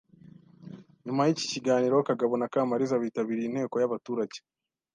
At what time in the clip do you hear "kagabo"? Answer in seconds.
2.09-2.33